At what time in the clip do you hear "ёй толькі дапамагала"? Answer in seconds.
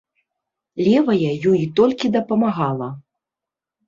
1.51-2.89